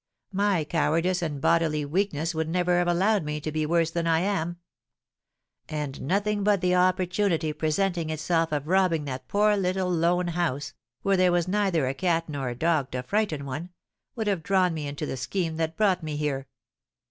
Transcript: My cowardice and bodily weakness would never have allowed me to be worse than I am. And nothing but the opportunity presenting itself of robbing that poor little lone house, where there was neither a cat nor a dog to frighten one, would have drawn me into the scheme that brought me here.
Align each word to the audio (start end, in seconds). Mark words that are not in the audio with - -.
My 0.33 0.63
cowardice 0.63 1.21
and 1.21 1.39
bodily 1.39 1.85
weakness 1.85 2.33
would 2.33 2.49
never 2.49 2.79
have 2.79 2.87
allowed 2.87 3.23
me 3.23 3.39
to 3.39 3.51
be 3.51 3.67
worse 3.67 3.91
than 3.91 4.07
I 4.07 4.21
am. 4.21 4.57
And 5.69 6.01
nothing 6.01 6.43
but 6.43 6.59
the 6.61 6.73
opportunity 6.73 7.53
presenting 7.53 8.09
itself 8.09 8.51
of 8.51 8.67
robbing 8.67 9.05
that 9.05 9.27
poor 9.27 9.55
little 9.55 9.91
lone 9.91 10.29
house, 10.29 10.73
where 11.03 11.17
there 11.17 11.31
was 11.31 11.47
neither 11.47 11.87
a 11.87 11.93
cat 11.93 12.27
nor 12.27 12.49
a 12.49 12.55
dog 12.55 12.89
to 12.93 13.03
frighten 13.03 13.45
one, 13.45 13.69
would 14.15 14.25
have 14.25 14.41
drawn 14.41 14.73
me 14.73 14.87
into 14.87 15.05
the 15.05 15.17
scheme 15.17 15.57
that 15.57 15.77
brought 15.77 16.01
me 16.01 16.17
here. 16.17 16.47